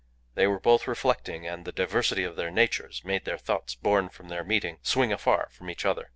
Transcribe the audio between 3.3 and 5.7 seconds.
thoughts born from their meeting swing afar from